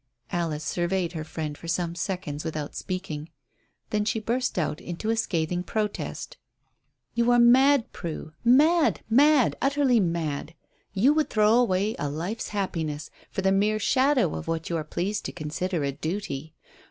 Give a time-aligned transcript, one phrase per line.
[0.31, 3.29] Alice surveyed her friend for some seconds without speaking.
[3.91, 6.37] Then she burst out into a scathing protest
[7.13, 10.55] "You are mad, Prue, mad, mad, utterly mad.
[10.95, 14.83] You would throw away a life's happiness for the mere shadow of what you are
[14.83, 16.55] pleased to consider a duty.